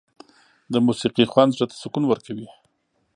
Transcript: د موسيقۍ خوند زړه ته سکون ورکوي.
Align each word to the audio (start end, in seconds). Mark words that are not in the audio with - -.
د 0.73 0.75
موسيقۍ 0.87 1.25
خوند 1.31 1.53
زړه 1.55 1.65
ته 1.71 1.75
سکون 1.81 2.03
ورکوي. 2.07 2.47